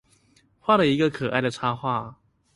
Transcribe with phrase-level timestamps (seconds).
[0.63, 2.15] 畫了一個可愛的插圖